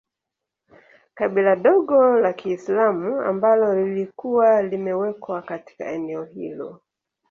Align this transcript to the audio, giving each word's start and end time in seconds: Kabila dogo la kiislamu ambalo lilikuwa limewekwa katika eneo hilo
Kabila 1.13 1.55
dogo 1.55 2.11
la 2.19 2.33
kiislamu 2.33 3.21
ambalo 3.21 3.85
lilikuwa 3.87 4.61
limewekwa 4.63 5.41
katika 5.41 5.91
eneo 5.91 6.23
hilo 6.23 6.81